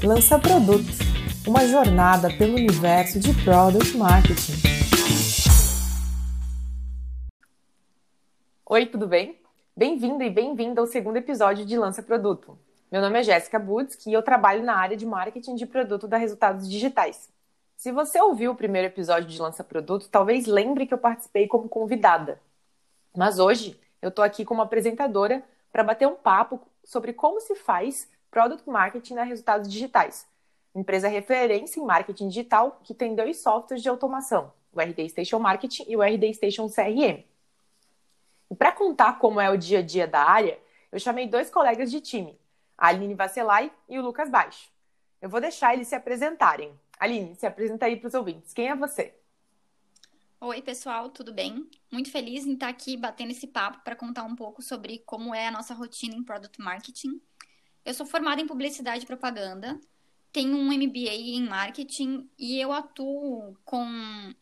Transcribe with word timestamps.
Lança 0.00 0.38
Produto, 0.38 0.86
uma 1.44 1.66
jornada 1.66 2.28
pelo 2.38 2.54
universo 2.54 3.18
de 3.18 3.34
Product 3.42 3.96
Marketing. 3.96 4.52
Oi, 8.64 8.86
tudo 8.86 9.08
bem? 9.08 9.40
Bem-vindo 9.76 10.22
e 10.22 10.30
bem-vinda 10.30 10.80
ao 10.80 10.86
segundo 10.86 11.16
episódio 11.16 11.66
de 11.66 11.76
Lança 11.76 12.00
Produto. 12.00 12.56
Meu 12.92 13.00
nome 13.00 13.18
é 13.18 13.22
Jéssica 13.24 13.58
Budski 13.58 14.10
e 14.10 14.12
eu 14.12 14.22
trabalho 14.22 14.62
na 14.62 14.76
área 14.76 14.96
de 14.96 15.04
marketing 15.04 15.56
de 15.56 15.66
produto 15.66 16.06
da 16.06 16.16
Resultados 16.16 16.70
Digitais. 16.70 17.28
Se 17.76 17.90
você 17.90 18.20
ouviu 18.22 18.52
o 18.52 18.56
primeiro 18.56 18.86
episódio 18.86 19.28
de 19.28 19.42
Lança 19.42 19.64
Produto, 19.64 20.08
talvez 20.08 20.46
lembre 20.46 20.86
que 20.86 20.94
eu 20.94 20.98
participei 20.98 21.48
como 21.48 21.68
convidada. 21.68 22.40
Mas 23.16 23.40
hoje 23.40 23.76
eu 24.00 24.10
estou 24.10 24.24
aqui 24.24 24.44
como 24.44 24.62
apresentadora 24.62 25.42
para 25.72 25.82
bater 25.82 26.06
um 26.06 26.14
papo 26.14 26.60
sobre 26.84 27.12
como 27.12 27.40
se 27.40 27.56
faz 27.56 28.08
Product 28.30 28.68
Marketing 28.68 29.14
na 29.14 29.22
Resultados 29.22 29.70
Digitais, 29.70 30.26
empresa 30.74 31.08
referência 31.08 31.80
em 31.80 31.84
marketing 31.84 32.28
digital 32.28 32.80
que 32.84 32.94
tem 32.94 33.14
dois 33.14 33.38
softwares 33.38 33.82
de 33.82 33.88
automação, 33.88 34.52
o 34.72 34.80
RD 34.80 35.08
Station 35.08 35.38
Marketing 35.38 35.84
e 35.88 35.96
o 35.96 36.02
RD 36.02 36.34
Station 36.34 36.68
CRM. 36.68 37.24
E 38.50 38.54
para 38.54 38.72
contar 38.72 39.18
como 39.18 39.40
é 39.40 39.50
o 39.50 39.56
dia 39.56 39.80
a 39.80 39.82
dia 39.82 40.06
da 40.06 40.22
área, 40.22 40.58
eu 40.92 40.98
chamei 40.98 41.26
dois 41.26 41.50
colegas 41.50 41.90
de 41.90 42.00
time, 42.00 42.38
a 42.76 42.88
Aline 42.88 43.14
Vacelai 43.14 43.72
e 43.88 43.98
o 43.98 44.02
Lucas 44.02 44.30
Baixo. 44.30 44.70
Eu 45.20 45.28
vou 45.28 45.40
deixar 45.40 45.74
eles 45.74 45.88
se 45.88 45.94
apresentarem. 45.94 46.72
Aline, 46.98 47.34
se 47.34 47.46
apresenta 47.46 47.86
aí 47.86 47.96
para 47.96 48.08
os 48.08 48.14
ouvintes. 48.14 48.52
Quem 48.52 48.68
é 48.68 48.74
você? 48.74 49.14
Oi, 50.40 50.62
pessoal, 50.62 51.10
tudo 51.10 51.32
bem? 51.32 51.68
Muito 51.90 52.12
feliz 52.12 52.46
em 52.46 52.54
estar 52.54 52.68
aqui 52.68 52.96
batendo 52.96 53.32
esse 53.32 53.48
papo 53.48 53.80
para 53.82 53.96
contar 53.96 54.22
um 54.22 54.36
pouco 54.36 54.62
sobre 54.62 55.00
como 55.00 55.34
é 55.34 55.48
a 55.48 55.50
nossa 55.50 55.74
rotina 55.74 56.14
em 56.14 56.22
Product 56.22 56.60
Marketing. 56.60 57.20
Eu 57.84 57.94
sou 57.94 58.06
formada 58.06 58.40
em 58.40 58.46
Publicidade 58.46 59.04
e 59.04 59.06
Propaganda, 59.06 59.80
tenho 60.32 60.56
um 60.56 60.72
MBA 60.72 61.14
em 61.14 61.48
Marketing 61.48 62.28
e 62.38 62.60
eu 62.60 62.72
atuo 62.72 63.56
com 63.64 63.84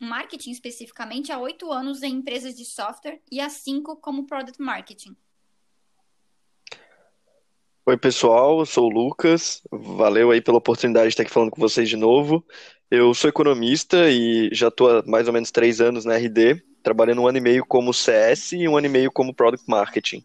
marketing 0.00 0.50
especificamente 0.50 1.30
há 1.30 1.38
oito 1.38 1.70
anos 1.72 2.02
em 2.02 2.14
empresas 2.14 2.56
de 2.56 2.64
software 2.64 3.20
e 3.30 3.40
há 3.40 3.48
cinco 3.48 3.96
como 3.96 4.26
Product 4.26 4.60
Marketing. 4.60 5.16
Oi, 7.88 7.96
pessoal, 7.96 8.58
eu 8.58 8.66
sou 8.66 8.86
o 8.86 8.92
Lucas. 8.92 9.62
Valeu 9.70 10.32
aí 10.32 10.40
pela 10.40 10.58
oportunidade 10.58 11.06
de 11.06 11.12
estar 11.12 11.22
aqui 11.22 11.32
falando 11.32 11.52
com 11.52 11.60
vocês 11.60 11.88
de 11.88 11.96
novo. 11.96 12.44
Eu 12.90 13.14
sou 13.14 13.30
economista 13.30 14.10
e 14.10 14.50
já 14.52 14.68
estou 14.68 14.98
há 14.98 15.02
mais 15.06 15.28
ou 15.28 15.32
menos 15.32 15.52
três 15.52 15.80
anos 15.80 16.04
na 16.04 16.16
RD, 16.16 16.62
trabalhando 16.82 17.22
um 17.22 17.28
ano 17.28 17.38
e 17.38 17.40
meio 17.40 17.64
como 17.64 17.94
CS 17.94 18.52
e 18.52 18.66
um 18.66 18.76
ano 18.76 18.86
e 18.86 18.90
meio 18.90 19.12
como 19.12 19.32
Product 19.32 19.68
Marketing. 19.70 20.24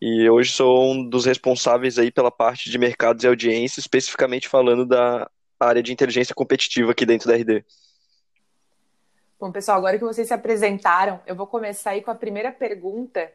E 0.00 0.30
hoje 0.30 0.52
sou 0.52 0.92
um 0.92 1.06
dos 1.06 1.26
responsáveis 1.26 1.98
aí 1.98 2.10
pela 2.10 2.30
parte 2.30 2.70
de 2.70 2.78
mercados 2.78 3.22
e 3.22 3.26
audiência, 3.26 3.80
especificamente 3.80 4.48
falando 4.48 4.86
da 4.86 5.30
área 5.58 5.82
de 5.82 5.92
inteligência 5.92 6.34
competitiva 6.34 6.92
aqui 6.92 7.04
dentro 7.04 7.28
da 7.28 7.36
RD. 7.36 7.64
Bom, 9.38 9.52
pessoal, 9.52 9.78
agora 9.78 9.98
que 9.98 10.04
vocês 10.04 10.28
se 10.28 10.34
apresentaram, 10.34 11.20
eu 11.26 11.34
vou 11.36 11.46
começar 11.46 11.90
aí 11.90 12.02
com 12.02 12.10
a 12.10 12.14
primeira 12.14 12.50
pergunta, 12.50 13.30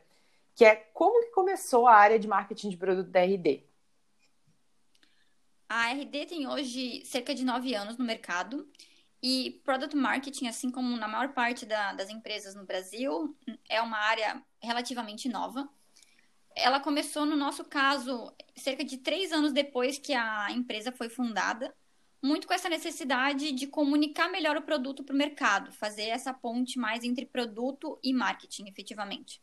que 0.56 0.66
é 0.66 0.76
como 0.94 1.22
que 1.22 1.32
começou 1.32 1.88
a 1.88 1.96
área 1.96 2.18
de 2.18 2.28
marketing 2.28 2.70
de 2.70 2.78
produto 2.78 3.10
da 3.10 3.22
RD? 3.22 3.64
A 5.68 5.92
RD 5.92 6.26
tem 6.26 6.48
hoje 6.48 7.04
cerca 7.06 7.34
de 7.34 7.44
nove 7.44 7.76
anos 7.76 7.98
no 7.98 8.06
mercado 8.06 8.68
e 9.22 9.60
Product 9.64 9.96
Marketing, 9.96 10.48
assim 10.48 10.70
como 10.70 10.96
na 10.98 11.08
maior 11.08 11.34
parte 11.34 11.66
da, 11.66 11.94
das 11.94 12.10
empresas 12.10 12.54
no 12.54 12.66
Brasil, 12.66 13.36
é 13.68 13.82
uma 13.82 13.98
área 13.98 14.42
relativamente 14.62 15.28
nova. 15.28 15.68
Ela 16.56 16.80
começou, 16.80 17.26
no 17.26 17.36
nosso 17.36 17.66
caso, 17.66 18.34
cerca 18.56 18.84
de 18.84 18.98
três 18.98 19.32
anos 19.34 19.52
depois 19.52 19.98
que 19.98 20.14
a 20.14 20.52
empresa 20.52 20.92
foi 20.92 21.10
fundada, 21.10 21.76
muito 22.22 22.48
com 22.48 22.54
essa 22.54 22.70
necessidade 22.70 23.52
de 23.52 23.68
comunicar 23.68 24.30
melhor 24.30 24.58
o 24.58 24.62
produto 24.62 25.04
para 25.04 25.14
o 25.14 25.18
mercado, 25.18 25.72
fazer 25.74 26.06
essa 26.06 26.34
ponte 26.34 26.80
mais 26.80 27.04
entre 27.04 27.26
produto 27.26 28.00
e 28.02 28.14
marketing, 28.14 28.68
efetivamente. 28.68 29.42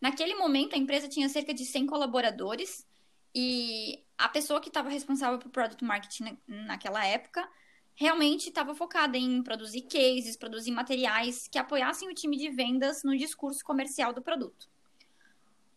Naquele 0.00 0.34
momento, 0.34 0.74
a 0.74 0.78
empresa 0.78 1.08
tinha 1.08 1.28
cerca 1.28 1.54
de 1.54 1.64
100 1.64 1.86
colaboradores 1.86 2.86
e 3.34 4.02
a 4.18 4.28
pessoa 4.28 4.60
que 4.60 4.68
estava 4.68 4.88
responsável 4.88 5.38
por 5.38 5.50
product 5.50 5.84
marketing 5.84 6.36
naquela 6.46 7.06
época 7.06 7.48
realmente 7.94 8.48
estava 8.48 8.74
focada 8.74 9.16
em 9.16 9.42
produzir 9.42 9.82
cases, 9.82 10.36
produzir 10.36 10.72
materiais 10.72 11.46
que 11.48 11.58
apoiassem 11.58 12.08
o 12.08 12.14
time 12.14 12.36
de 12.36 12.50
vendas 12.50 13.02
no 13.04 13.16
discurso 13.16 13.64
comercial 13.64 14.12
do 14.12 14.22
produto. 14.22 14.68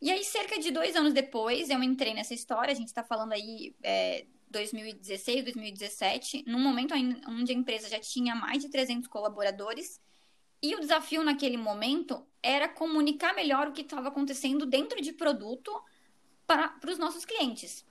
E 0.04 0.12
aí, 0.12 0.22
cerca 0.22 0.60
de 0.60 0.70
dois 0.70 0.98
anos 0.98 1.14
depois, 1.14 1.70
eu 1.70 1.82
entrei 1.82 2.14
nessa 2.14 2.34
história, 2.34 2.74
a 2.74 2.76
gente 2.76 2.90
está 2.90 3.06
falando 3.06 3.32
aí 3.32 3.74
é, 3.82 4.26
2016, 4.50 5.46
2017, 5.46 6.44
num 6.46 6.60
momento 6.60 6.94
onde 7.26 7.54
a 7.54 7.56
empresa 7.56 7.88
já 7.88 7.98
tinha 8.02 8.36
mais 8.36 8.62
de 8.62 8.68
300 8.68 9.08
colaboradores 9.08 10.02
e 10.62 10.76
o 10.76 10.82
desafio 10.82 11.24
naquele 11.24 11.56
momento 11.56 12.28
era 12.42 12.68
comunicar 12.68 13.34
melhor 13.34 13.70
o 13.70 13.72
que 13.72 13.80
estava 13.80 14.10
acontecendo 14.10 14.66
dentro 14.66 15.02
de 15.02 15.14
produto 15.14 15.72
para, 16.46 16.68
para 16.68 16.92
os 16.92 16.98
nossos 16.98 17.24
clientes. 17.24 17.86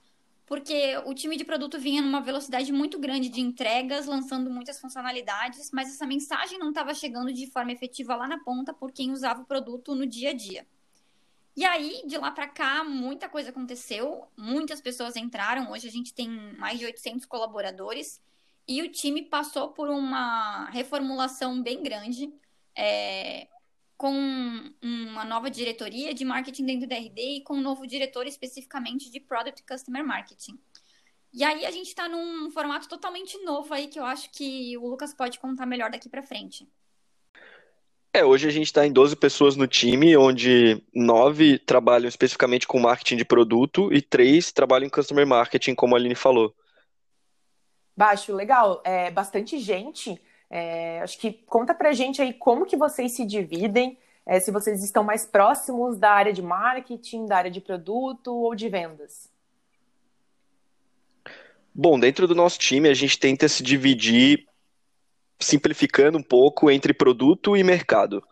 Porque 0.45 0.95
o 1.07 1.15
time 1.15 1.35
de 1.35 1.43
produto 1.43 1.79
vinha 1.79 2.03
numa 2.03 2.21
velocidade 2.21 2.71
muito 2.71 2.99
grande 2.99 3.27
de 3.27 3.41
entregas, 3.41 4.05
lançando 4.05 4.51
muitas 4.51 4.79
funcionalidades, 4.79 5.71
mas 5.71 5.89
essa 5.89 6.05
mensagem 6.05 6.59
não 6.59 6.69
estava 6.69 6.93
chegando 6.93 7.33
de 7.33 7.47
forma 7.47 7.71
efetiva 7.71 8.15
lá 8.15 8.27
na 8.27 8.37
ponta 8.43 8.71
por 8.71 8.91
quem 8.91 9.11
usava 9.11 9.41
o 9.41 9.45
produto 9.45 9.95
no 9.95 10.05
dia 10.05 10.29
a 10.29 10.33
dia. 10.33 10.67
E 11.55 11.63
aí, 11.63 12.01
de 12.07 12.17
lá 12.17 12.31
para 12.31 12.47
cá, 12.47 12.83
muita 12.83 13.29
coisa 13.29 13.51
aconteceu, 13.51 14.27
muitas 14.35 14.81
pessoas 14.81 15.15
entraram. 15.15 15.71
Hoje 15.71 15.87
a 15.87 15.91
gente 15.91 16.13
tem 16.13 16.29
mais 16.57 16.79
de 16.79 16.85
800 16.85 17.25
colaboradores 17.27 18.19
e 18.67 18.81
o 18.81 18.91
time 18.91 19.21
passou 19.23 19.69
por 19.69 19.89
uma 19.89 20.65
reformulação 20.71 21.61
bem 21.61 21.83
grande 21.83 22.33
é, 22.75 23.47
com 23.95 24.13
uma 24.81 25.23
nova 25.23 25.49
diretoria 25.49 26.13
de 26.13 26.25
marketing 26.25 26.65
dentro 26.65 26.87
da 26.87 26.95
RD 26.95 27.37
e 27.37 27.43
com 27.43 27.55
um 27.55 27.61
novo 27.61 27.85
diretor 27.85 28.25
especificamente 28.25 29.11
de 29.11 29.19
Product 29.19 29.63
Customer 29.63 30.03
Marketing. 30.03 30.59
E 31.31 31.43
aí 31.43 31.65
a 31.65 31.71
gente 31.71 31.87
está 31.87 32.09
num 32.09 32.49
formato 32.51 32.87
totalmente 32.87 33.37
novo 33.43 33.73
aí 33.73 33.87
que 33.87 33.99
eu 33.99 34.05
acho 34.05 34.31
que 34.31 34.77
o 34.77 34.87
Lucas 34.87 35.13
pode 35.13 35.39
contar 35.39 35.65
melhor 35.65 35.91
daqui 35.91 36.09
para 36.09 36.23
frente. 36.23 36.67
É, 38.15 38.23
hoje 38.23 38.47
a 38.47 38.51
gente 38.51 38.67
está 38.67 38.85
em 38.85 38.91
12 38.91 39.15
pessoas 39.15 39.55
no 39.55 39.65
time, 39.65 40.15
onde 40.15 40.79
nove 40.93 41.57
trabalham 41.57 42.07
especificamente 42.07 42.67
com 42.67 42.79
marketing 42.79 43.17
de 43.17 43.25
produto 43.25 43.91
e 43.91 44.03
três 44.03 44.51
trabalham 44.51 44.85
em 44.85 44.89
customer 44.89 45.25
marketing, 45.25 45.73
como 45.73 45.95
a 45.95 45.97
Aline 45.97 46.13
falou. 46.13 46.53
Baixo, 47.97 48.31
legal. 48.31 48.83
É 48.85 49.09
bastante 49.09 49.57
gente. 49.57 50.21
É, 50.47 51.01
acho 51.01 51.17
que 51.17 51.31
conta 51.31 51.73
pra 51.73 51.91
gente 51.91 52.21
aí 52.21 52.31
como 52.31 52.67
que 52.67 52.77
vocês 52.77 53.13
se 53.13 53.25
dividem, 53.25 53.97
é, 54.27 54.39
se 54.39 54.51
vocês 54.51 54.83
estão 54.83 55.03
mais 55.03 55.25
próximos 55.25 55.97
da 55.97 56.11
área 56.11 56.31
de 56.31 56.43
marketing, 56.43 57.25
da 57.25 57.37
área 57.37 57.49
de 57.49 57.59
produto 57.59 58.31
ou 58.31 58.53
de 58.53 58.69
vendas. 58.69 59.31
Bom, 61.73 61.99
dentro 61.99 62.27
do 62.27 62.35
nosso 62.35 62.59
time 62.59 62.87
a 62.87 62.93
gente 62.93 63.17
tenta 63.17 63.47
se 63.47 63.63
dividir, 63.63 64.45
simplificando 65.43 66.17
um 66.17 66.23
pouco, 66.23 66.71
entre 66.71 66.93
produto 66.93 67.55
e 67.55 67.63
mercado. 67.63 68.23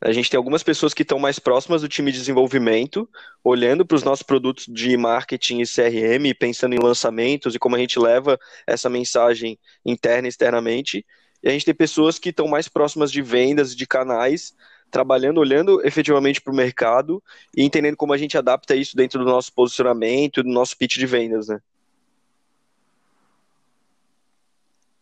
A 0.00 0.12
gente 0.12 0.30
tem 0.30 0.38
algumas 0.38 0.62
pessoas 0.62 0.94
que 0.94 1.02
estão 1.02 1.18
mais 1.18 1.38
próximas 1.38 1.82
do 1.82 1.88
time 1.88 2.10
de 2.10 2.18
desenvolvimento, 2.18 3.06
olhando 3.44 3.84
para 3.84 3.96
os 3.96 4.02
nossos 4.02 4.22
produtos 4.22 4.64
de 4.66 4.96
marketing 4.96 5.60
e 5.60 5.66
CRM, 5.66 6.34
pensando 6.38 6.74
em 6.74 6.82
lançamentos 6.82 7.54
e 7.54 7.58
como 7.58 7.76
a 7.76 7.78
gente 7.78 7.98
leva 7.98 8.38
essa 8.66 8.88
mensagem 8.88 9.58
interna 9.84 10.26
e 10.26 10.30
externamente. 10.30 11.04
E 11.42 11.48
a 11.48 11.52
gente 11.52 11.66
tem 11.66 11.74
pessoas 11.74 12.18
que 12.18 12.30
estão 12.30 12.48
mais 12.48 12.66
próximas 12.66 13.12
de 13.12 13.20
vendas, 13.20 13.76
de 13.76 13.86
canais, 13.86 14.54
trabalhando, 14.90 15.38
olhando 15.38 15.86
efetivamente 15.86 16.40
para 16.40 16.52
o 16.52 16.56
mercado 16.56 17.22
e 17.54 17.62
entendendo 17.62 17.96
como 17.96 18.14
a 18.14 18.18
gente 18.18 18.38
adapta 18.38 18.74
isso 18.74 18.96
dentro 18.96 19.18
do 19.18 19.26
nosso 19.26 19.52
posicionamento, 19.52 20.42
do 20.42 20.48
nosso 20.48 20.76
pitch 20.78 20.96
de 20.96 21.06
vendas, 21.06 21.48
né? 21.48 21.60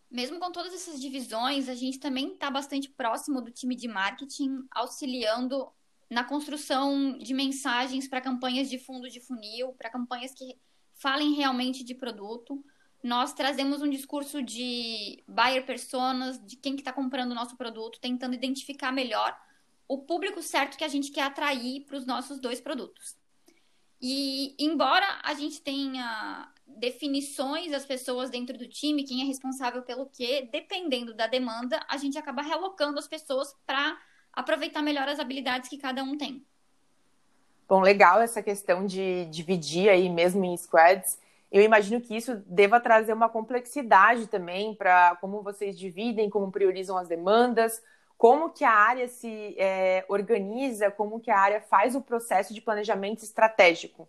Mesmo 0.09 0.39
com 0.39 0.51
todas 0.51 0.73
essas 0.73 0.99
divisões, 0.99 1.69
a 1.69 1.75
gente 1.75 1.99
também 1.99 2.33
está 2.33 2.49
bastante 2.49 2.89
próximo 2.89 3.41
do 3.41 3.51
time 3.51 3.75
de 3.75 3.87
marketing, 3.87 4.65
auxiliando 4.71 5.71
na 6.09 6.23
construção 6.23 7.17
de 7.17 7.33
mensagens 7.33 8.07
para 8.07 8.19
campanhas 8.19 8.69
de 8.69 8.79
fundo 8.79 9.09
de 9.09 9.19
funil, 9.19 9.73
para 9.73 9.89
campanhas 9.89 10.33
que 10.33 10.57
falem 10.95 11.35
realmente 11.35 11.83
de 11.83 11.93
produto 11.93 12.63
nós 13.01 13.33
trazemos 13.33 13.81
um 13.81 13.89
discurso 13.89 14.41
de 14.41 15.23
buyer 15.27 15.65
personas, 15.65 16.43
de 16.45 16.57
quem 16.57 16.75
que 16.75 16.81
está 16.81 16.91
comprando 16.91 17.31
o 17.31 17.35
nosso 17.35 17.55
produto, 17.55 17.99
tentando 17.99 18.35
identificar 18.35 18.91
melhor 18.91 19.37
o 19.87 19.99
público 19.99 20.41
certo 20.41 20.77
que 20.77 20.83
a 20.83 20.89
gente 20.89 21.11
quer 21.11 21.23
atrair 21.23 21.85
para 21.85 21.97
os 21.97 22.05
nossos 22.05 22.39
dois 22.39 22.59
produtos. 22.59 23.17
E 24.01 24.55
embora 24.59 25.19
a 25.23 25.33
gente 25.33 25.61
tenha 25.61 26.51
definições 26.77 27.71
das 27.71 27.85
pessoas 27.85 28.29
dentro 28.29 28.57
do 28.57 28.67
time, 28.67 29.03
quem 29.03 29.21
é 29.21 29.25
responsável 29.25 29.81
pelo 29.81 30.05
quê, 30.05 30.47
dependendo 30.51 31.13
da 31.13 31.27
demanda, 31.27 31.79
a 31.89 31.97
gente 31.97 32.17
acaba 32.17 32.41
relocando 32.41 32.99
as 32.99 33.07
pessoas 33.07 33.55
para 33.65 33.97
aproveitar 34.31 34.81
melhor 34.81 35.07
as 35.07 35.19
habilidades 35.19 35.69
que 35.69 35.77
cada 35.77 36.03
um 36.03 36.17
tem. 36.17 36.45
Bom, 37.67 37.81
legal 37.81 38.21
essa 38.21 38.41
questão 38.41 38.85
de 38.85 39.25
dividir 39.25 39.89
aí 39.89 40.09
mesmo 40.09 40.43
em 40.43 40.57
squads. 40.57 41.19
Eu 41.51 41.61
imagino 41.61 41.99
que 42.01 42.15
isso 42.15 42.35
deva 42.45 42.79
trazer 42.79 43.13
uma 43.13 43.29
complexidade 43.29 44.27
também 44.27 44.73
para 44.73 45.15
como 45.17 45.41
vocês 45.41 45.77
dividem, 45.77 46.29
como 46.29 46.51
priorizam 46.51 46.97
as 46.97 47.07
demandas, 47.07 47.81
como 48.17 48.49
que 48.49 48.63
a 48.63 48.71
área 48.71 49.07
se 49.07 49.55
é, 49.57 50.03
organiza, 50.07 50.91
como 50.91 51.19
que 51.19 51.31
a 51.31 51.39
área 51.39 51.61
faz 51.61 51.95
o 51.95 52.01
processo 52.01 52.53
de 52.53 52.61
planejamento 52.61 53.23
estratégico. 53.23 54.07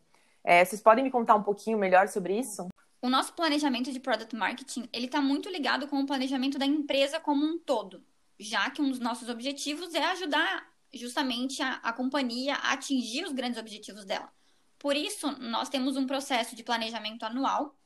É, 0.51 0.65
vocês 0.65 0.83
podem 0.83 1.05
me 1.05 1.13
contar 1.13 1.37
um 1.37 1.45
pouquinho 1.45 1.79
melhor 1.79 2.09
sobre 2.09 2.37
isso? 2.37 2.67
O 3.01 3.09
nosso 3.09 3.33
planejamento 3.35 3.93
de 3.93 4.01
product 4.01 4.35
marketing 4.35 4.89
ele 4.93 5.07
está 5.07 5.21
muito 5.21 5.49
ligado 5.49 5.87
com 5.87 6.01
o 6.01 6.07
planejamento 6.07 6.59
da 6.59 6.67
empresa 6.67 7.21
como 7.21 7.47
um 7.47 7.57
todo, 7.57 8.03
já 8.37 8.69
que 8.69 8.83
um 8.83 8.91
dos 8.91 8.99
nossos 8.99 9.29
objetivos 9.29 9.95
é 9.95 10.03
ajudar 10.07 10.69
justamente 10.93 11.63
a, 11.63 11.75
a 11.75 11.93
companhia 11.93 12.57
a 12.57 12.73
atingir 12.73 13.23
os 13.23 13.31
grandes 13.31 13.61
objetivos 13.61 14.05
dela. 14.05 14.29
Por 14.77 14.97
isso, 14.97 15.31
nós 15.39 15.69
temos 15.69 15.97
um 15.97 16.05
processo 16.05 16.57
de 16.57 16.65
planejamento 16.65 17.23
anual 17.23 17.77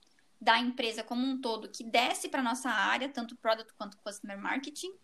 da 0.41 0.59
empresa 0.59 1.03
como 1.03 1.23
um 1.23 1.39
todo 1.39 1.69
que 1.69 1.85
desce 1.85 2.31
para 2.31 2.43
nossa 2.43 2.71
área, 2.71 3.11
tanto 3.11 3.37
product 3.37 3.75
quanto 3.77 3.99
customer 3.99 4.41
marketing, 4.41 4.95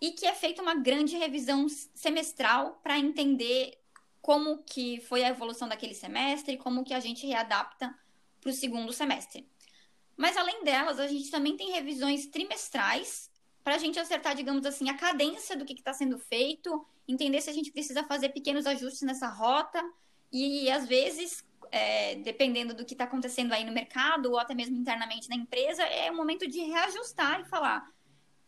e 0.00 0.10
que 0.10 0.26
é 0.26 0.34
feita 0.34 0.60
uma 0.60 0.74
grande 0.74 1.16
revisão 1.16 1.68
semestral 1.68 2.80
para 2.82 2.98
entender 2.98 3.78
como 4.24 4.62
que 4.62 5.02
foi 5.02 5.22
a 5.22 5.28
evolução 5.28 5.68
daquele 5.68 5.92
semestre, 5.92 6.56
como 6.56 6.82
que 6.82 6.94
a 6.94 6.98
gente 6.98 7.26
readapta 7.26 7.94
para 8.40 8.48
o 8.48 8.54
segundo 8.54 8.90
semestre. 8.90 9.46
Mas 10.16 10.34
além 10.34 10.64
delas, 10.64 10.98
a 10.98 11.06
gente 11.06 11.30
também 11.30 11.58
tem 11.58 11.72
revisões 11.72 12.26
trimestrais 12.28 13.30
para 13.62 13.74
a 13.74 13.78
gente 13.78 14.00
acertar, 14.00 14.34
digamos 14.34 14.64
assim, 14.64 14.88
a 14.88 14.96
cadência 14.96 15.54
do 15.54 15.66
que 15.66 15.74
está 15.74 15.92
sendo 15.92 16.18
feito, 16.18 16.86
entender 17.06 17.42
se 17.42 17.50
a 17.50 17.52
gente 17.52 17.70
precisa 17.70 18.02
fazer 18.02 18.30
pequenos 18.30 18.66
ajustes 18.66 19.02
nessa 19.02 19.28
rota 19.28 19.84
e 20.32 20.70
às 20.70 20.88
vezes, 20.88 21.44
é, 21.70 22.14
dependendo 22.14 22.72
do 22.72 22.86
que 22.86 22.94
está 22.94 23.04
acontecendo 23.04 23.52
aí 23.52 23.62
no 23.62 23.72
mercado 23.72 24.30
ou 24.30 24.38
até 24.38 24.54
mesmo 24.54 24.74
internamente 24.74 25.28
na 25.28 25.36
empresa, 25.36 25.82
é 25.82 26.10
o 26.10 26.16
momento 26.16 26.48
de 26.48 26.60
reajustar 26.60 27.42
e 27.42 27.44
falar: 27.44 27.86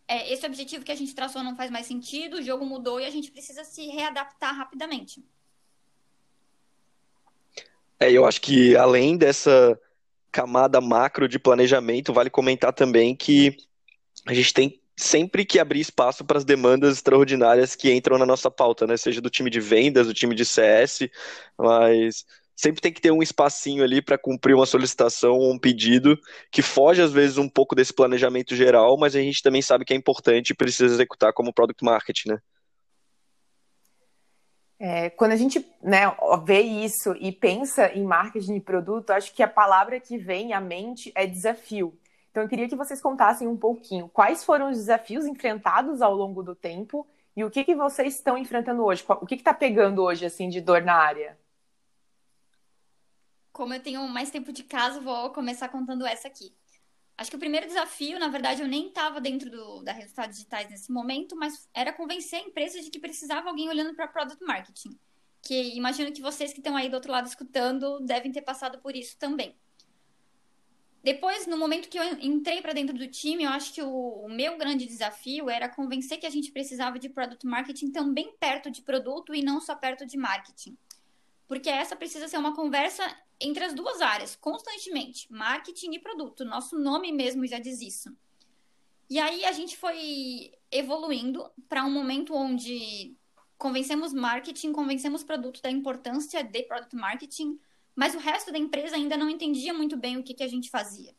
é, 0.09 0.33
esse 0.33 0.47
objetivo 0.47 0.87
que 0.87 0.93
a 0.93 0.97
gente 0.97 1.15
traçou 1.15 1.43
não 1.43 1.55
faz 1.55 1.71
mais 1.71 1.85
sentido, 1.85 2.39
o 2.39 2.43
jogo 2.43 2.65
mudou 2.65 2.99
e 2.99 3.05
a 3.05 3.11
gente 3.11 3.31
precisa 3.31 3.63
se 3.63 3.87
readaptar 3.89 4.57
rapidamente. 4.57 5.23
É, 7.99 8.11
eu 8.11 8.27
acho 8.27 8.41
que 8.41 8.77
além 8.77 9.17
dessa 9.17 9.79
camada 10.31 10.81
macro 10.81 11.29
de 11.29 11.39
planejamento, 11.39 12.13
vale 12.13 12.29
comentar 12.29 12.73
também 12.73 13.17
que 13.17 13.57
a 14.27 14.35
gente 14.35 14.53
tem 14.53 14.81
sempre 14.97 15.45
que 15.45 15.59
abrir 15.59 15.81
espaço 15.81 16.25
para 16.25 16.39
as 16.39 16.45
demandas 16.45 16.97
extraordinárias 16.97 17.75
que 17.75 17.93
entram 17.93 18.19
na 18.19 18.27
nossa 18.27 18.51
pauta, 18.51 18.87
né? 18.87 18.97
Seja 18.97 19.21
do 19.21 19.31
time 19.31 19.51
de 19.51 19.61
vendas, 19.61 20.07
do 20.07 20.15
time 20.15 20.35
de 20.35 20.45
CS, 20.45 21.09
mas 21.59 22.25
sempre 22.55 22.81
tem 22.81 22.93
que 22.93 23.01
ter 23.01 23.11
um 23.11 23.23
espacinho 23.23 23.85
ali 23.85 24.01
para 24.03 24.19
cumprir 24.19 24.55
uma 24.55 24.67
solicitação 24.67 25.35
ou 25.35 25.53
um 25.53 25.59
pedido 25.59 26.19
que 26.51 26.63
foge 26.63 27.03
às 27.03 27.13
vezes 27.13 27.37
um 27.39 27.49
pouco 27.49 27.75
desse 27.75 27.93
planejamento 27.93 28.57
geral, 28.57 28.97
mas 28.99 29.15
a 29.15 29.21
gente 29.21 29.43
também 29.43 29.63
sabe 29.63 29.85
que 29.85 29.93
é 29.93 29.97
importante 29.97 30.51
e 30.51 30.55
precisa 30.55 30.95
executar 30.95 31.33
como 31.35 31.53
product 31.53 31.85
marketing, 31.85 32.31
né? 32.31 32.39
É, 34.79 35.09
quando 35.11 35.33
a 35.33 35.37
gente 35.37 35.67
né, 35.83 36.03
vê 36.45 36.61
isso 36.61 37.15
e 37.19 37.33
pensa 37.33 37.91
em 37.93 38.05
marketing 38.05 38.55
de 38.55 38.61
produto, 38.61 39.11
acho 39.11 39.33
que 39.35 39.43
a 39.43 39.49
palavra 39.49 39.99
que 39.99 40.19
vem 40.19 40.53
à 40.53 40.61
mente 40.61 41.11
é 41.15 41.27
desafio. 41.27 41.99
Então, 42.31 42.43
eu 42.43 42.49
queria 42.49 42.69
que 42.69 42.77
vocês 42.77 43.01
contassem 43.01 43.49
um 43.49 43.57
pouquinho 43.57 44.09
quais 44.09 44.45
foram 44.45 44.71
os 44.71 44.77
desafios 44.77 45.25
enfrentados 45.25 46.03
ao 46.03 46.15
longo 46.15 46.43
do 46.43 46.55
tempo 46.55 47.07
e 47.35 47.43
o 47.43 47.51
que, 47.51 47.65
que 47.65 47.75
vocês 47.75 48.17
estão 48.17 48.37
enfrentando 48.37 48.85
hoje. 48.85 49.03
O 49.09 49.27
que 49.27 49.37
está 49.37 49.55
pegando 49.55 50.03
hoje 50.03 50.27
assim 50.27 50.49
de 50.49 50.61
dor 50.61 50.83
na 50.83 50.95
área? 50.95 51.39
Como 53.53 53.73
eu 53.73 53.83
tenho 53.83 54.07
mais 54.07 54.29
tempo 54.29 54.53
de 54.53 54.63
casa, 54.63 55.01
vou 55.01 55.31
começar 55.31 55.71
contando 55.71 56.07
essa 56.07 56.29
aqui. 56.29 56.55
Acho 57.19 57.31
que 57.31 57.37
o 57.37 57.41
primeiro 57.41 57.67
desafio, 57.67 58.19
na 58.19 58.29
verdade, 58.29 58.61
eu 58.61 58.69
nem 58.69 58.89
estava 58.89 59.21
dentro 59.21 59.51
do, 59.51 59.83
da 59.83 59.93
Resultados 59.93 60.37
Digitais 60.37 60.69
nesse 60.69 60.93
momento, 60.93 61.35
mas 61.35 61.67
era 61.73 61.93
convencer 61.93 62.41
a 62.41 62.43
empresa 62.43 62.81
de 62.83 62.91
que 62.91 62.99
precisava 62.99 63.49
alguém 63.49 63.69
olhando 63.69 63.95
para 63.95 64.07
Product 64.07 64.45
Marketing. 64.45 64.99
Que 65.41 65.75
imagino 65.75 66.13
que 66.13 66.21
vocês 66.21 66.53
que 66.53 66.61
estão 66.61 66.77
aí 66.77 66.91
do 66.91 66.95
outro 66.95 67.11
lado 67.11 67.27
escutando 67.27 68.01
devem 68.01 68.33
ter 68.33 68.43
passado 68.43 68.79
por 68.79 68.95
isso 68.95 69.17
também. 69.19 69.57
Depois, 71.03 71.47
no 71.47 71.57
momento 71.57 71.89
que 71.89 71.99
eu 71.99 72.05
entrei 72.21 72.61
para 72.61 72.73
dentro 72.73 72.99
do 72.99 73.07
time, 73.07 73.45
eu 73.45 73.51
acho 73.51 73.73
que 73.73 73.81
o, 73.81 74.25
o, 74.25 74.29
meu 74.29 74.59
grande 74.59 74.85
desafio 74.87 75.49
era 75.49 75.69
convencer 75.69 76.19
que 76.19 76.27
a 76.27 76.31
gente 76.31 76.51
precisava 76.51 76.99
de 76.99 77.09
product 77.09 77.47
marketing 77.47 77.93
também 77.93 78.35
perto 78.41 78.71
de 78.71 78.83
produto 78.83 79.33
e 79.33 79.41
não 79.41 79.61
só 79.61 79.77
perto 79.77 80.05
de 80.05 80.17
marketing. 80.17 80.77
Porque 81.47 81.69
essa 81.69 81.95
precisa 81.95 82.29
ser 82.29 82.39
uma 82.39 82.55
conversa 82.55 83.03
entre 83.41 83.65
as 83.65 83.75
duas 83.75 84.01
áreas, 84.01 84.35
constantemente, 84.37 85.31
marketing 85.33 85.95
e 85.95 85.99
produto. 85.99 86.45
Nosso 86.45 86.79
nome 86.79 87.13
mesmo 87.13 87.47
já 87.47 87.59
diz 87.59 87.81
isso. 87.81 88.17
E 89.09 89.19
aí 89.19 89.45
a 89.45 89.53
gente 89.53 89.77
foi 89.77 90.53
evoluindo 90.71 91.49
para 91.69 91.85
um 91.85 91.91
momento 91.91 92.35
onde 92.35 93.17
convencemos 93.57 94.13
marketing, 94.13 94.73
convencemos 94.73 95.23
produto 95.23 95.63
da 95.63 95.71
importância 95.71 96.43
de 96.43 96.63
product 96.65 96.95
marketing, 96.97 97.59
mas 97.95 98.15
o 98.15 98.19
resto 98.19 98.53
da 98.53 98.59
empresa 98.59 98.97
ainda 98.97 99.17
não 99.17 99.31
entendia 99.31 99.73
muito 99.73 99.97
bem 99.97 100.17
o 100.17 100.23
que, 100.23 100.35
que 100.35 100.43
a 100.43 100.49
gente 100.49 100.69
fazia. 100.69 101.15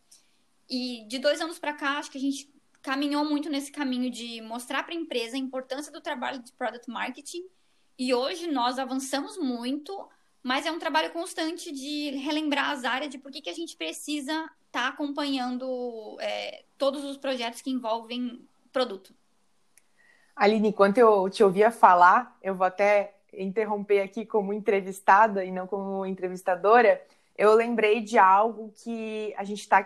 E 0.70 1.06
de 1.08 1.18
dois 1.18 1.40
anos 1.42 1.58
para 1.58 1.74
cá, 1.74 1.98
acho 1.98 2.12
que 2.12 2.18
a 2.18 2.22
gente 2.22 2.54
caminhou 2.82 3.26
muito 3.26 3.50
nesse 3.50 3.72
caminho 3.72 4.10
de 4.12 4.42
mostrar 4.42 4.84
para 4.84 4.94
a 4.94 4.98
empresa 4.98 5.36
a 5.36 5.40
importância 5.40 5.92
do 5.92 6.02
trabalho 6.02 6.42
de 6.44 6.52
product 6.54 6.90
marketing. 6.90 7.44
E 7.98 8.14
hoje 8.14 8.48
nós 8.48 8.78
avançamos 8.78 9.38
muito, 9.38 10.08
mas 10.48 10.66
é 10.66 10.72
um 10.72 10.80
trabalho 10.80 11.12
constante 11.12 11.74
de 11.74 12.12
relembrar 12.12 12.70
as 12.70 12.86
áreas 12.86 13.12
de 13.12 13.18
por 13.18 13.30
que, 13.30 13.42
que 13.42 13.50
a 13.50 13.54
gente 13.54 13.76
precisa 13.76 14.32
estar 14.32 14.84
tá 14.84 14.88
acompanhando 14.88 16.18
é, 16.22 16.64
todos 16.78 17.04
os 17.04 17.18
projetos 17.18 17.62
que 17.62 17.70
envolvem 17.70 18.48
produto. 18.72 19.14
Aline, 20.34 20.70
enquanto 20.70 21.00
eu 21.00 21.30
te 21.30 21.44
ouvia 21.44 21.70
falar, 21.70 22.38
eu 22.42 22.56
vou 22.56 22.66
até 22.66 23.14
interromper 23.34 24.00
aqui 24.00 24.26
como 24.26 24.54
entrevistada 24.54 25.44
e 25.44 25.52
não 25.52 25.68
como 25.68 26.06
entrevistadora, 26.06 27.06
eu 27.38 27.54
lembrei 27.54 28.00
de 28.00 28.18
algo 28.18 28.72
que 28.82 29.34
a 29.36 29.44
gente 29.44 29.60
está 29.60 29.86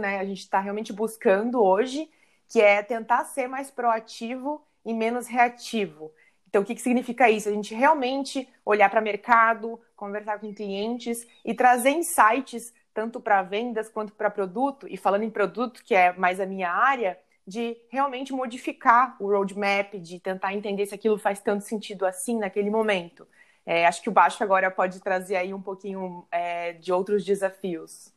né? 0.00 0.18
A 0.18 0.24
gente 0.24 0.40
está 0.40 0.58
realmente 0.58 0.92
buscando 0.92 1.62
hoje, 1.62 2.10
que 2.48 2.60
é 2.60 2.82
tentar 2.82 3.24
ser 3.26 3.46
mais 3.46 3.70
proativo 3.70 4.60
e 4.84 4.92
menos 4.92 5.28
reativo. 5.28 6.12
Então, 6.52 6.60
o 6.60 6.66
que, 6.66 6.74
que 6.74 6.82
significa 6.82 7.30
isso? 7.30 7.48
A 7.48 7.52
gente 7.52 7.74
realmente 7.74 8.46
olhar 8.62 8.90
para 8.90 9.00
o 9.00 9.02
mercado, 9.02 9.80
conversar 9.96 10.38
com 10.38 10.52
clientes 10.52 11.26
e 11.42 11.54
trazer 11.54 11.92
insights 11.92 12.74
tanto 12.92 13.18
para 13.18 13.40
vendas 13.40 13.88
quanto 13.88 14.12
para 14.12 14.28
produto. 14.28 14.86
E 14.86 14.98
falando 14.98 15.22
em 15.22 15.30
produto, 15.30 15.82
que 15.82 15.94
é 15.94 16.12
mais 16.12 16.38
a 16.40 16.44
minha 16.44 16.70
área, 16.70 17.18
de 17.46 17.74
realmente 17.88 18.34
modificar 18.34 19.16
o 19.18 19.28
roadmap, 19.28 19.94
de 19.94 20.20
tentar 20.20 20.52
entender 20.52 20.84
se 20.84 20.94
aquilo 20.94 21.16
faz 21.18 21.40
tanto 21.40 21.64
sentido 21.64 22.04
assim 22.04 22.38
naquele 22.38 22.68
momento. 22.68 23.26
É, 23.64 23.86
acho 23.86 24.02
que 24.02 24.10
o 24.10 24.12
baixo 24.12 24.44
agora 24.44 24.70
pode 24.70 25.00
trazer 25.00 25.36
aí 25.36 25.54
um 25.54 25.62
pouquinho 25.62 26.26
é, 26.30 26.74
de 26.74 26.92
outros 26.92 27.24
desafios. 27.24 28.12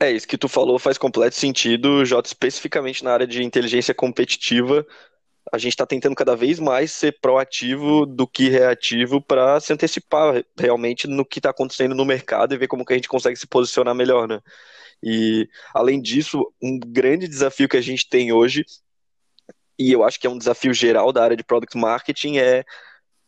É, 0.00 0.10
isso 0.10 0.26
que 0.26 0.38
tu 0.38 0.48
falou 0.48 0.78
faz 0.78 0.96
completo 0.96 1.36
sentido, 1.36 2.06
Jota, 2.06 2.26
especificamente 2.26 3.04
na 3.04 3.12
área 3.12 3.26
de 3.26 3.42
inteligência 3.42 3.92
competitiva, 3.92 4.86
a 5.52 5.58
gente 5.58 5.72
está 5.72 5.86
tentando 5.86 6.14
cada 6.14 6.34
vez 6.34 6.58
mais 6.58 6.90
ser 6.90 7.18
proativo 7.20 8.04
do 8.04 8.26
que 8.26 8.48
reativo 8.48 9.20
para 9.20 9.60
se 9.60 9.72
antecipar 9.72 10.44
realmente 10.58 11.06
no 11.06 11.24
que 11.24 11.38
está 11.38 11.50
acontecendo 11.50 11.94
no 11.94 12.04
mercado 12.04 12.54
e 12.54 12.58
ver 12.58 12.68
como 12.68 12.84
que 12.84 12.92
a 12.92 12.96
gente 12.96 13.08
consegue 13.08 13.36
se 13.36 13.46
posicionar 13.46 13.94
melhor, 13.94 14.26
né? 14.26 14.40
E, 15.02 15.48
além 15.74 16.00
disso, 16.00 16.52
um 16.60 16.78
grande 16.78 17.28
desafio 17.28 17.68
que 17.68 17.76
a 17.76 17.82
gente 17.82 18.08
tem 18.08 18.32
hoje, 18.32 18.64
e 19.78 19.92
eu 19.92 20.02
acho 20.02 20.18
que 20.18 20.26
é 20.26 20.30
um 20.30 20.38
desafio 20.38 20.72
geral 20.72 21.12
da 21.12 21.22
área 21.22 21.36
de 21.36 21.44
product 21.44 21.76
marketing, 21.76 22.38
é 22.38 22.64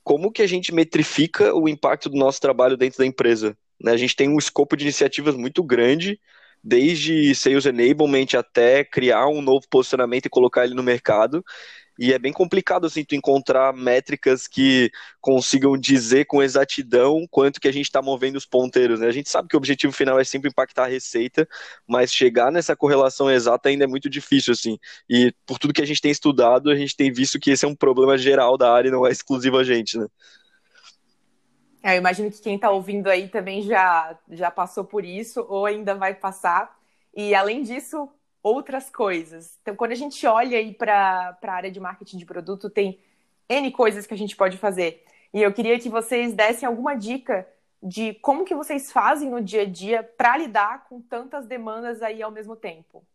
como 0.02 0.32
que 0.32 0.42
a 0.42 0.46
gente 0.46 0.72
metrifica 0.72 1.54
o 1.54 1.68
impacto 1.68 2.08
do 2.08 2.16
nosso 2.16 2.40
trabalho 2.40 2.76
dentro 2.76 2.98
da 2.98 3.06
empresa. 3.06 3.56
Né? 3.80 3.92
A 3.92 3.96
gente 3.96 4.16
tem 4.16 4.28
um 4.28 4.38
escopo 4.38 4.76
de 4.76 4.84
iniciativas 4.84 5.34
muito 5.34 5.62
grande, 5.62 6.18
desde 6.64 7.34
sales 7.34 7.66
enablement 7.66 8.34
até 8.36 8.82
criar 8.84 9.28
um 9.28 9.42
novo 9.42 9.66
posicionamento 9.68 10.26
e 10.26 10.30
colocar 10.30 10.64
ele 10.64 10.74
no 10.74 10.82
mercado. 10.82 11.44
E 11.98 12.12
é 12.12 12.18
bem 12.18 12.32
complicado 12.32 12.86
assim 12.86 13.04
tu 13.04 13.14
encontrar 13.14 13.72
métricas 13.72 14.46
que 14.46 14.90
consigam 15.20 15.76
dizer 15.76 16.26
com 16.26 16.42
exatidão 16.42 17.26
quanto 17.28 17.60
que 17.60 17.66
a 17.66 17.72
gente 17.72 17.86
está 17.86 18.00
movendo 18.00 18.36
os 18.36 18.46
ponteiros. 18.46 19.00
Né? 19.00 19.08
A 19.08 19.12
gente 19.12 19.28
sabe 19.28 19.48
que 19.48 19.56
o 19.56 19.58
objetivo 19.58 19.92
final 19.92 20.20
é 20.20 20.24
sempre 20.24 20.48
impactar 20.48 20.84
a 20.84 20.88
receita, 20.88 21.48
mas 21.86 22.12
chegar 22.12 22.52
nessa 22.52 22.76
correlação 22.76 23.30
exata 23.30 23.68
ainda 23.68 23.84
é 23.84 23.88
muito 23.88 24.08
difícil 24.08 24.52
assim. 24.52 24.78
E 25.10 25.34
por 25.44 25.58
tudo 25.58 25.74
que 25.74 25.82
a 25.82 25.86
gente 25.86 26.00
tem 26.00 26.12
estudado, 26.12 26.70
a 26.70 26.76
gente 26.76 26.96
tem 26.96 27.12
visto 27.12 27.40
que 27.40 27.50
esse 27.50 27.64
é 27.64 27.68
um 27.68 27.74
problema 27.74 28.16
geral 28.16 28.56
da 28.56 28.72
área, 28.72 28.90
não 28.90 29.06
é 29.06 29.10
exclusivo 29.10 29.58
a 29.58 29.64
gente, 29.64 29.98
né? 29.98 30.06
É, 31.82 31.94
eu 31.94 31.98
imagino 31.98 32.30
que 32.30 32.40
quem 32.40 32.56
está 32.56 32.70
ouvindo 32.70 33.08
aí 33.08 33.28
também 33.28 33.62
já, 33.62 34.18
já 34.30 34.50
passou 34.50 34.84
por 34.84 35.04
isso 35.04 35.44
ou 35.48 35.64
ainda 35.64 35.94
vai 35.94 36.14
passar. 36.14 36.76
E 37.14 37.34
além 37.34 37.62
disso, 37.62 38.08
outras 38.42 38.90
coisas. 38.90 39.58
Então, 39.62 39.76
quando 39.76 39.92
a 39.92 39.96
gente 39.96 40.26
olha 40.26 40.58
aí 40.58 40.72
para 40.74 41.38
a 41.42 41.52
área 41.52 41.70
de 41.70 41.80
marketing 41.80 42.18
de 42.18 42.26
produto, 42.26 42.70
tem 42.70 43.00
N 43.48 43.70
coisas 43.70 44.06
que 44.06 44.14
a 44.14 44.18
gente 44.18 44.36
pode 44.36 44.56
fazer. 44.56 45.04
E 45.32 45.42
eu 45.42 45.52
queria 45.52 45.78
que 45.78 45.88
vocês 45.88 46.32
dessem 46.34 46.66
alguma 46.66 46.94
dica 46.94 47.46
de 47.82 48.14
como 48.14 48.44
que 48.44 48.54
vocês 48.54 48.90
fazem 48.90 49.30
no 49.30 49.40
dia 49.40 49.62
a 49.62 49.64
dia 49.64 50.02
para 50.02 50.36
lidar 50.36 50.84
com 50.88 51.00
tantas 51.00 51.46
demandas 51.46 52.02
aí 52.02 52.22
ao 52.22 52.30
mesmo 52.30 52.56
tempo. 52.56 53.06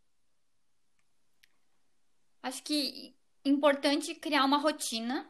Acho 2.41 2.63
que 2.63 3.15
importante 3.43 4.15
criar 4.15 4.45
uma 4.45 4.57
rotina 4.57 5.29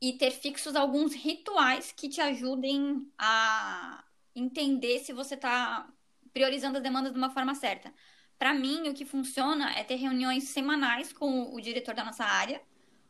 e 0.00 0.12
ter 0.12 0.30
fixos 0.30 0.76
alguns 0.76 1.14
rituais 1.14 1.92
que 1.92 2.08
te 2.08 2.20
ajudem 2.20 3.10
a 3.18 4.04
entender 4.34 4.98
se 5.00 5.12
você 5.12 5.34
está 5.34 5.88
priorizando 6.32 6.76
as 6.76 6.82
demandas 6.82 7.12
de 7.12 7.18
uma 7.18 7.30
forma 7.30 7.54
certa. 7.54 7.92
Para 8.38 8.52
mim, 8.52 8.88
o 8.88 8.94
que 8.94 9.04
funciona 9.04 9.72
é 9.78 9.82
ter 9.82 9.96
reuniões 9.96 10.44
semanais 10.44 11.12
com 11.12 11.54
o 11.54 11.60
diretor 11.60 11.94
da 11.94 12.04
nossa 12.04 12.24
área, 12.24 12.60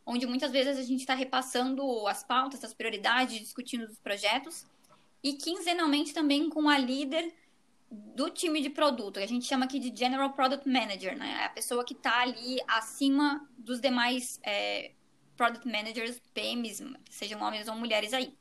onde 0.04 0.26
muitas 0.26 0.52
vezes 0.52 0.78
a 0.78 0.82
gente 0.82 1.00
está 1.00 1.14
repassando 1.14 2.06
as 2.06 2.22
pautas, 2.22 2.62
as 2.62 2.72
prioridades, 2.72 3.40
discutindo 3.40 3.84
os 3.84 3.98
projetos, 3.98 4.64
e 5.22 5.32
quinzenalmente 5.32 6.14
também 6.14 6.48
com 6.48 6.68
a 6.68 6.78
líder 6.78 7.34
do 7.90 8.30
time 8.30 8.60
de 8.60 8.70
produto, 8.70 9.18
que 9.18 9.24
a 9.24 9.28
gente 9.28 9.46
chama 9.46 9.64
aqui 9.64 9.78
de 9.78 9.96
General 9.96 10.32
Product 10.32 10.68
Manager, 10.68 11.16
né? 11.16 11.38
É 11.42 11.44
a 11.46 11.50
pessoa 11.50 11.84
que 11.84 11.94
está 11.94 12.20
ali 12.20 12.58
acima 12.66 13.48
dos 13.58 13.80
demais 13.80 14.40
é, 14.44 14.92
Product 15.36 15.66
Managers, 15.66 16.20
PMs, 16.32 16.82
sejam 17.10 17.40
homens 17.42 17.68
ou 17.68 17.74
mulheres 17.74 18.12
aí. 18.12 18.32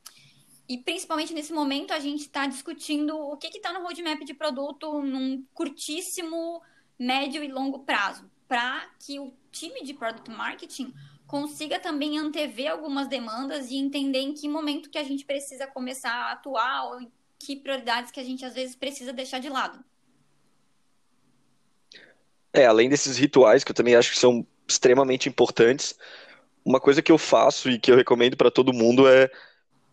E 0.67 0.79
principalmente 0.79 1.33
nesse 1.33 1.53
momento 1.53 1.91
a 1.91 1.99
gente 1.99 2.21
está 2.21 2.47
discutindo 2.47 3.15
o 3.15 3.37
que 3.37 3.47
está 3.47 3.71
no 3.71 3.83
roadmap 3.83 4.23
de 4.23 4.33
produto 4.33 5.01
num 5.01 5.45
curtíssimo, 5.53 6.61
médio 6.97 7.43
e 7.43 7.47
longo 7.47 7.79
prazo, 7.79 8.29
para 8.47 8.87
que 8.99 9.19
o 9.19 9.33
time 9.51 9.83
de 9.83 9.93
Product 9.93 10.29
Marketing 10.29 10.93
consiga 11.27 11.79
também 11.79 12.17
antever 12.17 12.71
algumas 12.71 13.07
demandas 13.07 13.71
e 13.71 13.75
entender 13.75 14.19
em 14.19 14.33
que 14.33 14.47
momento 14.47 14.89
que 14.89 14.97
a 14.97 15.03
gente 15.03 15.25
precisa 15.25 15.65
começar 15.67 16.11
a 16.11 16.31
atuar 16.33 16.85
ou 16.85 17.01
em 17.01 17.11
que 17.39 17.55
prioridades 17.55 18.11
que 18.11 18.19
a 18.19 18.23
gente 18.23 18.45
às 18.45 18.53
vezes 18.53 18.75
precisa 18.75 19.11
deixar 19.11 19.39
de 19.39 19.49
lado. 19.49 19.83
É, 22.53 22.65
além 22.65 22.89
desses 22.89 23.17
rituais 23.17 23.63
que 23.63 23.71
eu 23.71 23.75
também 23.75 23.95
acho 23.95 24.11
que 24.11 24.19
são 24.19 24.45
extremamente 24.67 25.27
importantes, 25.27 25.97
uma 26.63 26.79
coisa 26.79 27.01
que 27.01 27.11
eu 27.11 27.17
faço 27.17 27.69
e 27.69 27.77
que 27.77 27.91
eu 27.91 27.95
recomendo 27.95 28.37
para 28.37 28.49
todo 28.49 28.73
mundo 28.73 29.07
é 29.07 29.29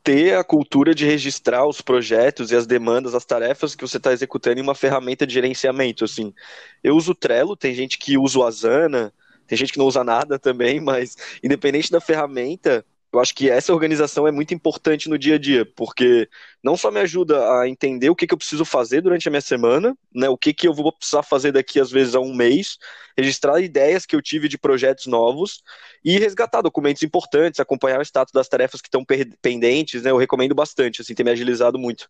ter 0.02 0.36
a 0.36 0.44
cultura 0.44 0.94
de 0.94 1.06
registrar 1.06 1.66
os 1.66 1.80
projetos 1.80 2.50
e 2.50 2.56
as 2.56 2.66
demandas, 2.66 3.14
as 3.14 3.24
tarefas 3.24 3.74
que 3.74 3.86
você 3.86 3.98
está 3.98 4.12
executando 4.12 4.58
em 4.58 4.62
uma 4.62 4.74
ferramenta 4.74 5.26
de 5.26 5.34
gerenciamento. 5.34 6.04
Assim, 6.04 6.34
eu 6.82 6.96
uso 6.96 7.12
o 7.12 7.14
Trello, 7.14 7.56
tem 7.56 7.74
gente 7.74 7.98
que 7.98 8.18
usa 8.18 8.38
o 8.38 8.44
Asana, 8.44 9.12
tem 9.46 9.56
gente 9.56 9.72
que 9.72 9.78
não 9.78 9.86
usa 9.86 10.02
nada 10.02 10.38
também, 10.38 10.80
mas 10.80 11.16
independente 11.42 11.90
da 11.90 12.00
ferramenta, 12.00 12.84
eu 13.12 13.20
acho 13.20 13.34
que 13.34 13.50
essa 13.50 13.74
organização 13.74 14.26
é 14.26 14.32
muito 14.32 14.54
importante 14.54 15.08
no 15.08 15.18
dia 15.18 15.34
a 15.34 15.38
dia, 15.38 15.66
porque 15.76 16.28
não 16.62 16.78
só 16.78 16.90
me 16.90 16.98
ajuda 16.98 17.60
a 17.60 17.68
entender 17.68 18.08
o 18.08 18.16
que, 18.16 18.26
que 18.26 18.32
eu 18.32 18.38
preciso 18.38 18.64
fazer 18.64 19.02
durante 19.02 19.28
a 19.28 19.30
minha 19.30 19.42
semana, 19.42 19.94
né, 20.14 20.30
o 20.30 20.38
que, 20.38 20.54
que 20.54 20.66
eu 20.66 20.72
vou 20.72 20.90
precisar 20.90 21.22
fazer 21.22 21.52
daqui 21.52 21.78
às 21.78 21.90
vezes 21.90 22.14
a 22.14 22.20
um 22.20 22.34
mês, 22.34 22.78
registrar 23.16 23.60
ideias 23.60 24.06
que 24.06 24.16
eu 24.16 24.22
tive 24.22 24.48
de 24.48 24.56
projetos 24.56 25.06
novos 25.06 25.62
e 26.02 26.18
resgatar 26.18 26.62
documentos 26.62 27.02
importantes, 27.02 27.60
acompanhar 27.60 27.98
o 27.98 28.02
status 28.02 28.32
das 28.32 28.48
tarefas 28.48 28.80
que 28.80 28.88
estão 28.88 29.04
pendentes, 29.42 30.02
né, 30.02 30.10
eu 30.10 30.16
recomendo 30.16 30.54
bastante, 30.54 31.02
assim, 31.02 31.14
tem 31.14 31.24
me 31.24 31.32
agilizado 31.32 31.78
muito. 31.78 32.08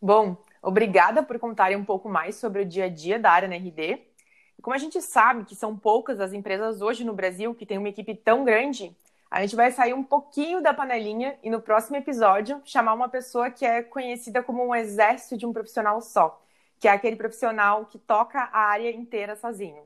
Bom, 0.00 0.36
obrigada 0.62 1.20
por 1.24 1.36
contarem 1.40 1.76
um 1.76 1.84
pouco 1.84 2.08
mais 2.08 2.36
sobre 2.36 2.62
o 2.62 2.64
dia 2.64 2.84
a 2.84 2.88
dia 2.88 3.18
da 3.18 3.32
área 3.32 3.48
na 3.48 3.56
RD. 3.56 4.07
Como 4.62 4.74
a 4.74 4.78
gente 4.78 5.00
sabe 5.00 5.44
que 5.44 5.54
são 5.54 5.76
poucas 5.76 6.18
as 6.20 6.32
empresas 6.32 6.82
hoje 6.82 7.04
no 7.04 7.12
Brasil 7.12 7.54
que 7.54 7.64
têm 7.64 7.78
uma 7.78 7.88
equipe 7.88 8.12
tão 8.14 8.44
grande, 8.44 8.92
a 9.30 9.40
gente 9.42 9.54
vai 9.54 9.70
sair 9.70 9.94
um 9.94 10.02
pouquinho 10.02 10.60
da 10.62 10.74
panelinha 10.74 11.38
e 11.42 11.50
no 11.50 11.60
próximo 11.60 11.96
episódio 11.96 12.60
chamar 12.64 12.94
uma 12.94 13.08
pessoa 13.08 13.50
que 13.50 13.64
é 13.64 13.82
conhecida 13.82 14.42
como 14.42 14.66
um 14.66 14.74
exército 14.74 15.36
de 15.36 15.46
um 15.46 15.52
profissional 15.52 16.00
só, 16.00 16.42
que 16.80 16.88
é 16.88 16.90
aquele 16.90 17.14
profissional 17.16 17.86
que 17.86 17.98
toca 17.98 18.40
a 18.40 18.58
área 18.58 18.90
inteira 18.90 19.36
sozinho. 19.36 19.82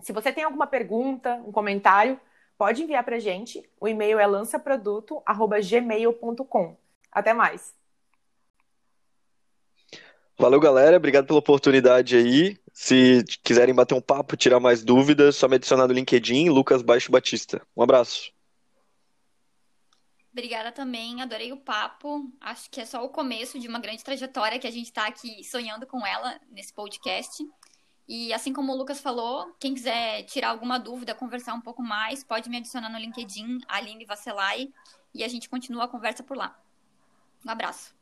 Se 0.00 0.12
você 0.12 0.32
tem 0.32 0.42
alguma 0.44 0.66
pergunta, 0.66 1.34
um 1.46 1.52
comentário, 1.52 2.18
pode 2.56 2.82
enviar 2.82 3.04
para 3.04 3.16
a 3.16 3.20
gente. 3.20 3.62
O 3.78 3.86
e-mail 3.86 4.18
é 4.18 4.26
lançaproduto@gmail.com. 4.26 6.76
Até 7.12 7.34
mais. 7.34 7.74
Valeu, 10.38 10.58
galera. 10.58 10.96
Obrigado 10.96 11.26
pela 11.26 11.38
oportunidade 11.38 12.16
aí. 12.16 12.56
Se 12.72 13.24
quiserem 13.42 13.74
bater 13.74 13.94
um 13.94 14.00
papo, 14.00 14.36
tirar 14.36 14.60
mais 14.60 14.82
dúvidas, 14.82 15.36
só 15.36 15.48
me 15.48 15.56
adicionar 15.56 15.86
no 15.86 15.92
LinkedIn, 15.92 16.48
Lucas 16.48 16.82
Baixo 16.82 17.10
Batista. 17.10 17.60
Um 17.76 17.82
abraço. 17.82 18.32
Obrigada 20.32 20.70
também, 20.70 21.20
adorei 21.20 21.52
o 21.52 21.56
papo. 21.56 22.32
Acho 22.40 22.70
que 22.70 22.80
é 22.80 22.86
só 22.86 23.04
o 23.04 23.08
começo 23.08 23.58
de 23.58 23.66
uma 23.66 23.80
grande 23.80 24.04
trajetória 24.04 24.58
que 24.58 24.66
a 24.66 24.70
gente 24.70 24.86
está 24.86 25.06
aqui 25.06 25.42
sonhando 25.42 25.86
com 25.86 26.06
ela 26.06 26.40
nesse 26.50 26.72
podcast. 26.72 27.44
E 28.08 28.32
assim 28.32 28.52
como 28.52 28.72
o 28.72 28.76
Lucas 28.76 29.00
falou, 29.00 29.54
quem 29.58 29.74
quiser 29.74 30.24
tirar 30.24 30.50
alguma 30.50 30.78
dúvida, 30.78 31.14
conversar 31.14 31.54
um 31.54 31.60
pouco 31.60 31.82
mais, 31.82 32.24
pode 32.24 32.48
me 32.48 32.56
adicionar 32.56 32.88
no 32.88 32.98
LinkedIn, 32.98 33.58
Aline 33.68 34.04
Vasselai, 34.04 34.68
e 35.14 35.22
a 35.22 35.28
gente 35.28 35.48
continua 35.48 35.84
a 35.84 35.88
conversa 35.88 36.22
por 36.22 36.36
lá. 36.36 36.60
Um 37.44 37.50
abraço. 37.50 37.94